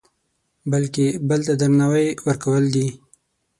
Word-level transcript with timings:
بلکې 0.71 1.05
بل 1.29 1.39
ته 1.47 1.53
درناوی 1.61 2.07
ورکول 2.27 2.63
دي. 2.75 2.87